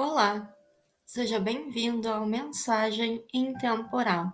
[0.00, 0.56] Olá,
[1.04, 4.32] seja bem-vindo ao Mensagem Intemporal.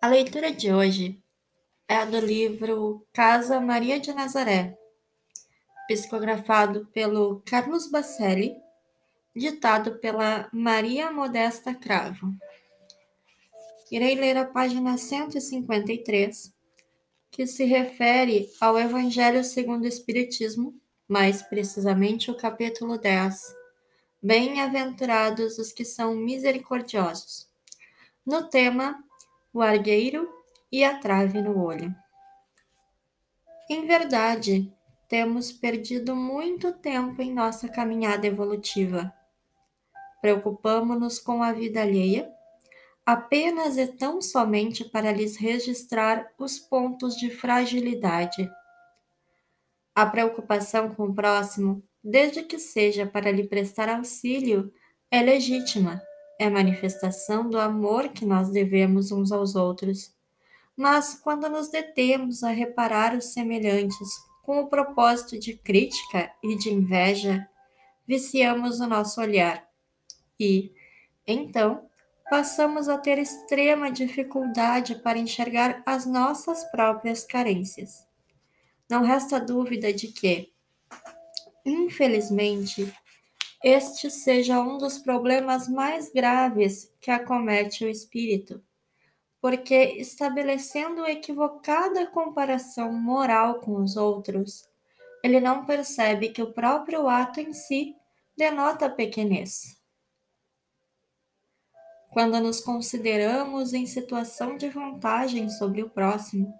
[0.00, 1.22] A leitura de hoje
[1.86, 4.78] é a do livro Casa Maria de Nazaré,
[5.86, 8.56] psicografado pelo Carlos Bacelli,
[9.36, 12.34] ditado pela Maria Modesta Cravo.
[13.90, 16.50] Irei ler a página 153,
[17.30, 20.74] que se refere ao Evangelho segundo o Espiritismo,
[21.06, 23.57] mais precisamente o capítulo 10
[24.20, 27.48] Bem-aventurados os que são misericordiosos.
[28.26, 28.98] No tema,
[29.52, 30.28] o argueiro
[30.72, 31.94] e a trave no olho.
[33.70, 34.74] Em verdade,
[35.08, 39.14] temos perdido muito tempo em nossa caminhada evolutiva.
[40.20, 42.28] Preocupamos-nos com a vida alheia,
[43.06, 48.50] apenas e tão somente para lhes registrar os pontos de fragilidade.
[49.94, 54.72] A preocupação com o próximo desde que seja para lhe prestar auxílio,
[55.10, 56.00] é legítima,
[56.40, 60.16] é manifestação do amor que nós devemos uns aos outros.
[60.74, 64.08] Mas quando nos detemos a reparar os semelhantes
[64.42, 67.46] com o propósito de crítica e de inveja,
[68.06, 69.68] viciamos o nosso olhar
[70.40, 70.72] e,
[71.26, 71.90] então,
[72.30, 78.06] passamos a ter extrema dificuldade para enxergar as nossas próprias carências.
[78.88, 80.52] Não resta dúvida de que,
[81.68, 82.90] Infelizmente,
[83.62, 88.64] este seja um dos problemas mais graves que acomete o espírito,
[89.38, 94.66] porque estabelecendo equivocada comparação moral com os outros,
[95.22, 97.94] ele não percebe que o próprio ato em si
[98.34, 99.78] denota pequenez.
[102.10, 106.58] Quando nos consideramos em situação de vantagem sobre o próximo,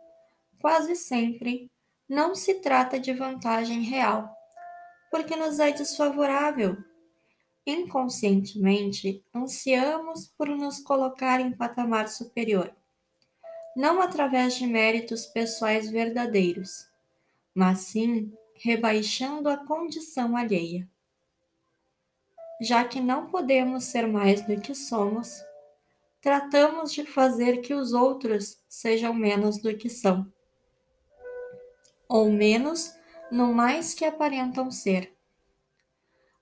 [0.60, 1.72] quase sempre
[2.06, 4.37] não se trata de vantagem real
[5.10, 6.76] porque nos é desfavorável.
[7.66, 12.74] Inconscientemente, ansiamos por nos colocar em patamar superior,
[13.76, 16.88] não através de méritos pessoais verdadeiros,
[17.54, 20.88] mas sim rebaixando a condição alheia.
[22.60, 25.44] Já que não podemos ser mais do que somos,
[26.20, 30.30] tratamos de fazer que os outros sejam menos do que são,
[32.08, 32.97] ou menos
[33.30, 35.16] no mais que aparentam ser.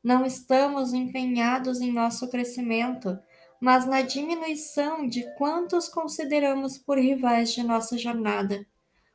[0.03, 3.19] Não estamos empenhados em nosso crescimento,
[3.61, 8.65] mas na diminuição de quantos consideramos por rivais de nossa jornada,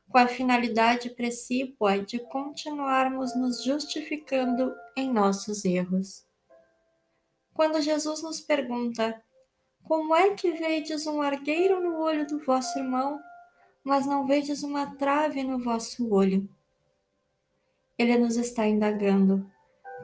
[0.08, 6.26] com a finalidade precípua de continuarmos nos justificando em nossos erros.
[7.54, 9.22] Quando Jesus nos pergunta:
[9.84, 13.18] Como é que vedes um argueiro no olho do vosso irmão,
[13.82, 16.48] mas não vedes uma trave no vosso olho?
[17.98, 19.50] Ele nos está indagando.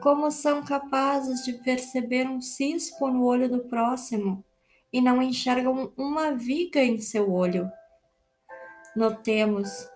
[0.01, 4.45] Como são capazes de perceber um cisco no olho do próximo
[4.93, 7.69] e não enxergam uma viga em seu olho?
[8.95, 9.87] Notemos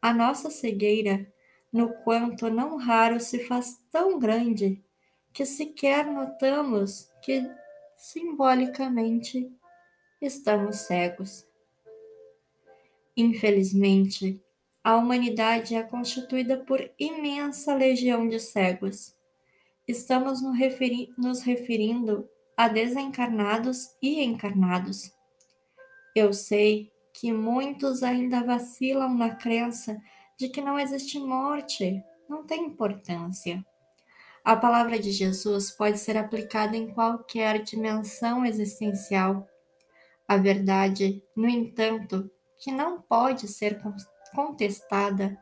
[0.00, 1.30] a nossa cegueira,
[1.72, 4.82] no quanto não raro se faz tão grande
[5.32, 7.48] que sequer notamos que,
[7.96, 9.52] simbolicamente,
[10.20, 11.46] estamos cegos.
[13.16, 14.42] Infelizmente,
[14.82, 19.14] a humanidade é constituída por imensa legião de cegos.
[19.86, 25.12] Estamos nos, referi nos referindo a desencarnados e encarnados.
[26.14, 30.00] Eu sei que muitos ainda vacilam na crença
[30.38, 33.64] de que não existe morte, não tem importância.
[34.42, 39.46] A palavra de Jesus pode ser aplicada em qualquer dimensão existencial.
[40.26, 43.82] A verdade, no entanto, que não pode ser
[44.34, 45.36] contestada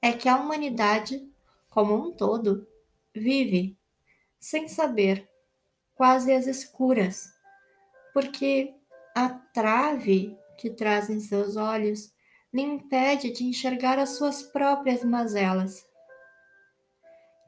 [0.00, 1.28] é que a humanidade,
[1.70, 2.66] como um todo,
[3.14, 3.76] vive
[4.38, 5.28] sem saber,
[5.94, 7.32] quase às escuras,
[8.12, 8.74] porque
[9.14, 12.12] a trave que traz em seus olhos
[12.52, 15.86] lhe impede de enxergar as suas próprias mazelas.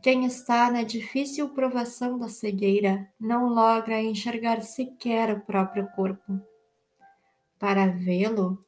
[0.03, 6.41] Quem está na difícil provação da cegueira não logra enxergar sequer o próprio corpo.
[7.59, 8.65] Para vê-lo,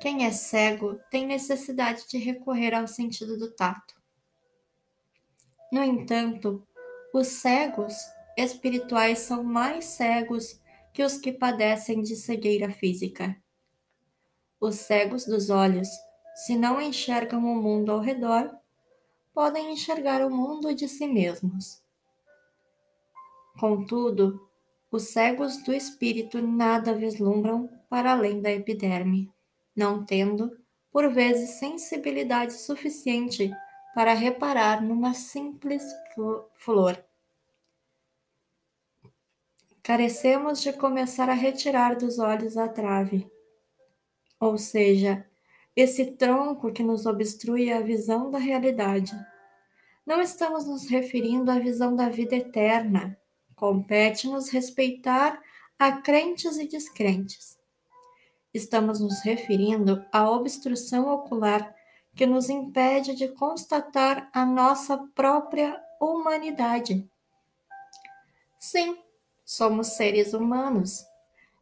[0.00, 3.94] quem é cego tem necessidade de recorrer ao sentido do tato.
[5.72, 6.66] No entanto,
[7.12, 7.94] os cegos
[8.36, 10.60] espirituais são mais cegos
[10.92, 13.36] que os que padecem de cegueira física.
[14.60, 15.88] Os cegos dos olhos,
[16.34, 18.54] se não enxergam o mundo ao redor,
[19.32, 21.82] podem enxergar o mundo de si mesmos.
[23.58, 24.46] Contudo,
[24.90, 29.34] os cegos do espírito nada vislumbram para além da epiderme
[29.76, 30.50] não tendo,
[30.90, 33.52] por vezes, sensibilidade suficiente
[33.94, 35.84] para reparar numa simples
[36.56, 37.06] flor.
[39.86, 43.30] carecemos de começar a retirar dos olhos a trave,
[44.40, 45.24] ou seja,
[45.76, 49.12] esse tronco que nos obstrui a visão da realidade.
[50.04, 53.16] Não estamos nos referindo à visão da vida eterna.
[53.54, 55.40] Compete-nos respeitar
[55.78, 57.56] a crentes e descrentes.
[58.56, 61.76] Estamos nos referindo à obstrução ocular
[62.14, 67.06] que nos impede de constatar a nossa própria humanidade.
[68.58, 68.96] Sim,
[69.44, 71.04] somos seres humanos,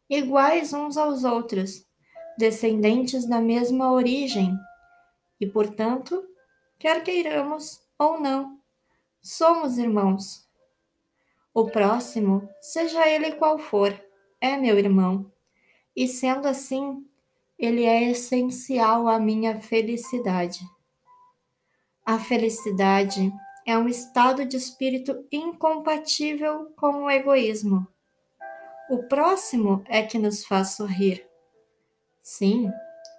[0.09, 1.85] iguais uns aos outros,
[2.37, 4.57] descendentes da mesma origem,
[5.37, 6.25] e, portanto,
[6.79, 8.57] quer queiramos ou não,
[9.21, 10.47] somos irmãos.
[11.53, 13.93] O próximo, seja ele qual for,
[14.39, 15.29] é meu irmão,
[15.95, 17.05] e sendo assim,
[17.57, 20.59] ele é essencial à minha felicidade.
[22.05, 23.31] A felicidade
[23.65, 27.87] é um estado de espírito incompatível com o egoísmo.
[28.89, 31.25] O próximo é que nos faz sorrir.
[32.21, 32.69] Sim,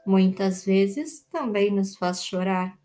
[0.07, 2.79] muitas vezes também nos faz chorar,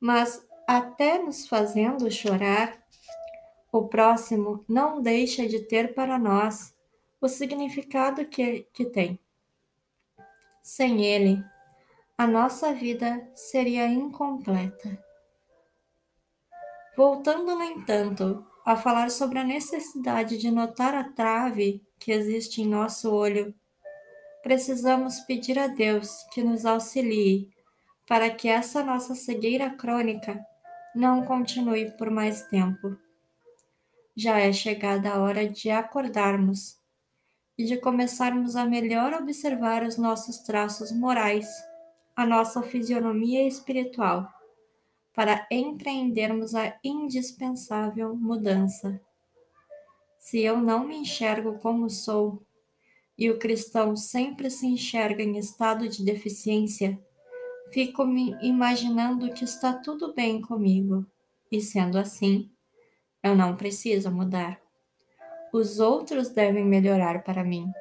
[0.00, 2.76] mas até nos fazendo chorar,
[3.70, 6.74] o próximo não deixa de ter para nós
[7.20, 9.18] o significado que, que tem.
[10.62, 11.44] Sem ele,
[12.16, 15.02] a nossa vida seria incompleta.
[16.96, 22.66] Voltando, no entanto, a falar sobre a necessidade de notar a trave que existe em
[22.66, 23.54] nosso olho,
[24.42, 27.50] precisamos pedir a Deus que nos auxilie
[28.06, 30.44] para que essa nossa cegueira crônica
[30.94, 32.96] não continue por mais tempo.
[34.16, 36.77] Já é chegada a hora de acordarmos
[37.58, 41.48] e de começarmos a melhor observar os nossos traços morais,
[42.14, 44.32] a nossa fisionomia espiritual,
[45.12, 49.00] para empreendermos a indispensável mudança.
[50.20, 52.40] Se eu não me enxergo como sou,
[53.18, 56.96] e o cristão sempre se enxerga em estado de deficiência,
[57.72, 61.04] fico me imaginando que está tudo bem comigo,
[61.50, 62.48] e sendo assim,
[63.20, 64.67] eu não preciso mudar.
[65.52, 67.72] Os outros devem melhorar para mim,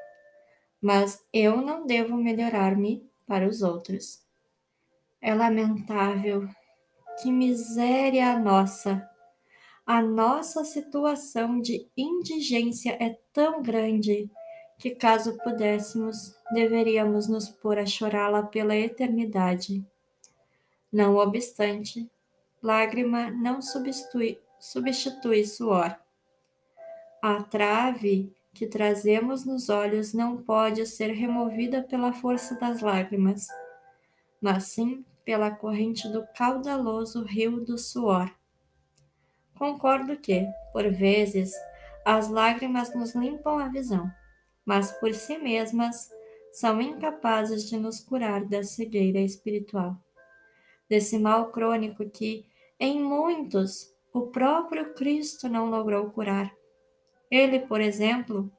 [0.81, 4.21] mas eu não devo melhorar-me para os outros.
[5.21, 6.47] É lamentável,
[7.21, 9.09] que miséria a nossa!
[9.85, 14.29] A nossa situação de indigência é tão grande
[14.77, 19.83] que, caso pudéssemos, deveríamos nos pôr a chorá-la pela eternidade.
[20.91, 22.09] Não obstante,
[22.61, 25.97] lágrima não substitui, substitui suor.
[27.29, 33.47] A trave que trazemos nos olhos não pode ser removida pela força das lágrimas,
[34.39, 38.33] mas sim pela corrente do caudaloso rio do suor.
[39.57, 41.51] Concordo que, por vezes,
[42.05, 44.09] as lágrimas nos limpam a visão,
[44.65, 46.09] mas por si mesmas
[46.53, 49.97] são incapazes de nos curar da cegueira espiritual,
[50.87, 52.45] desse mal crônico que,
[52.79, 56.55] em muitos, o próprio Cristo não logrou curar
[57.29, 58.51] ele, por exemplo,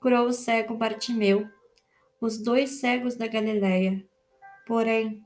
[0.00, 1.48] curou o cego Bartimeu,
[2.20, 4.04] os dois cegos da Galileia.
[4.66, 5.22] Porém,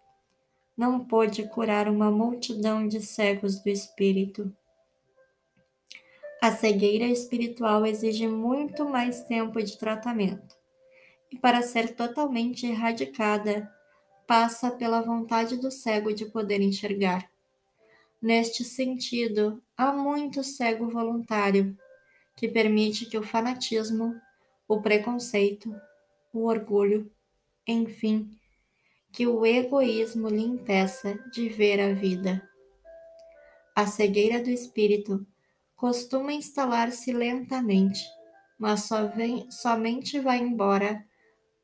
[0.77, 4.55] não pôde curar uma multidão de cegos do espírito.
[6.41, 10.57] A cegueira espiritual exige muito mais tempo de tratamento,
[11.31, 13.73] e para ser totalmente erradicada,
[14.27, 17.31] passa pela vontade do cego de poder enxergar.
[18.21, 21.77] Neste sentido, há muito cego voluntário
[22.37, 24.15] que permite que o fanatismo,
[24.67, 25.75] o preconceito,
[26.33, 27.11] o orgulho,
[27.67, 28.31] enfim,
[29.13, 32.49] que o egoísmo lhe impeça de ver a vida.
[33.75, 35.27] A cegueira do espírito
[35.77, 38.01] costuma instalar-se lentamente,
[38.59, 41.05] mas só vem, somente vai embora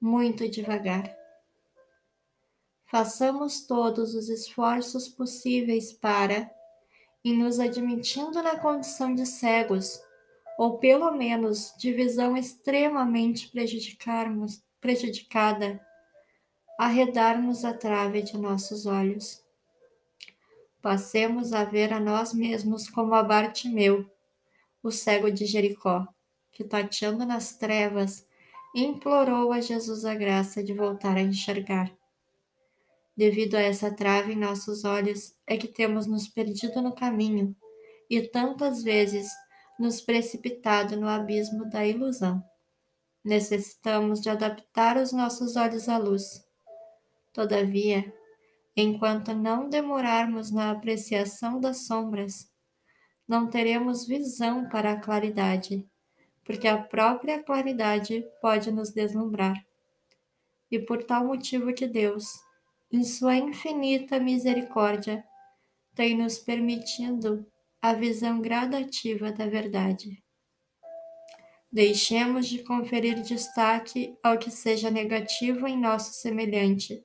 [0.01, 1.15] muito devagar.
[2.87, 6.51] Façamos todos os esforços possíveis para,
[7.25, 10.01] em nos admitindo na condição de cegos,
[10.59, 13.49] ou pelo menos de visão extremamente
[14.81, 15.81] prejudicada,
[16.77, 19.41] arredarmos a trave de nossos olhos.
[20.83, 24.05] Passemos a ver a nós mesmos como a Bartimeu,
[24.83, 26.09] o cego de Jericó,
[26.51, 28.27] que tateando nas trevas,
[28.75, 31.89] implorou a Jesus a graça de voltar a enxergar.
[33.17, 37.55] Devido a essa trave em nossos olhos, é que temos nos perdido no caminho
[38.11, 39.29] e tantas vezes
[39.79, 42.43] nos precipitado no abismo da ilusão.
[43.25, 46.45] Necessitamos de adaptar os nossos olhos à luz.
[47.33, 48.13] Todavia,
[48.77, 52.51] enquanto não demorarmos na apreciação das sombras,
[53.27, 55.87] não teremos visão para a claridade,
[56.43, 59.55] porque a própria claridade pode nos deslumbrar.
[60.71, 62.25] E por tal motivo que Deus,
[62.91, 65.23] em sua infinita misericórdia,
[65.95, 67.47] tem nos permitido
[67.81, 70.23] a visão gradativa da verdade.
[71.71, 77.05] Deixemos de conferir destaque ao que seja negativo em nosso semelhante,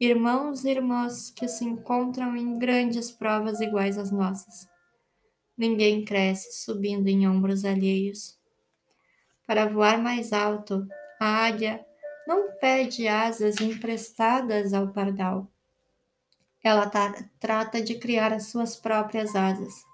[0.00, 4.68] irmãos e irmãs que se encontram em grandes provas iguais às nossas.
[5.56, 8.36] Ninguém cresce subindo em ombros alheios.
[9.46, 10.84] Para voar mais alto,
[11.20, 11.84] a águia
[12.26, 15.48] não pede asas emprestadas ao pardal.
[16.64, 16.90] Ela
[17.38, 19.91] trata de criar as suas próprias asas.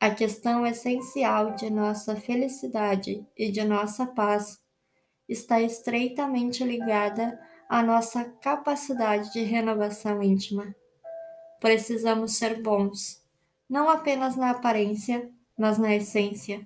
[0.00, 4.62] A questão essencial de nossa felicidade e de nossa paz
[5.28, 7.36] está estreitamente ligada
[7.68, 10.72] à nossa capacidade de renovação íntima.
[11.58, 13.20] Precisamos ser bons,
[13.68, 15.28] não apenas na aparência,
[15.58, 16.62] mas na essência.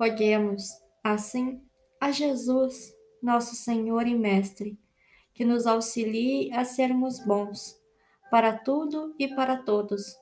[0.00, 0.70] Roguemos,
[1.04, 1.62] assim,
[2.00, 2.90] a Jesus,
[3.22, 4.78] nosso Senhor e Mestre,
[5.34, 7.78] que nos auxilie a sermos bons,
[8.30, 10.16] para tudo e para todos,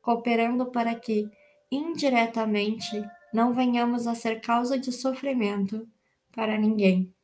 [0.00, 1.30] cooperando para que,
[1.70, 3.02] indiretamente,
[3.32, 5.88] não venhamos a ser causa de sofrimento
[6.32, 7.14] para ninguém.